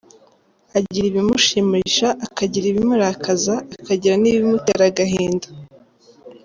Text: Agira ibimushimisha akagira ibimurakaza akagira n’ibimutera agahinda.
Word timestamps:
Agira 0.77 1.05
ibimushimisha 1.07 2.07
akagira 2.25 2.65
ibimurakaza 2.69 3.55
akagira 3.81 4.15
n’ibimutera 4.19 4.83
agahinda. 4.89 5.47